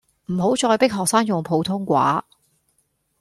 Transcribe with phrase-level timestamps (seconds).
[0.31, 2.25] 唔好再迫學生用普通話